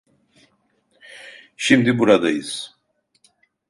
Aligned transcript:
Şimdi 1.57 1.99
buradayız. 1.99 2.75